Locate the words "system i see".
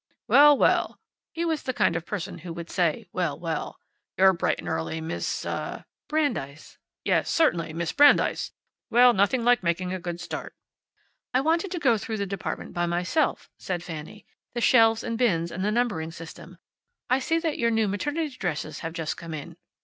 16.09-17.37